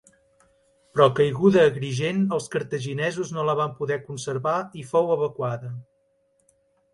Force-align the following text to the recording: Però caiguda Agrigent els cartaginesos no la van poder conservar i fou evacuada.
Però 0.93 1.05
caiguda 1.17 1.65
Agrigent 1.71 2.23
els 2.37 2.49
cartaginesos 2.55 3.35
no 3.37 3.45
la 3.51 3.55
van 3.61 3.77
poder 3.83 3.99
conservar 4.09 4.55
i 4.83 4.87
fou 4.95 5.13
evacuada. 5.19 5.71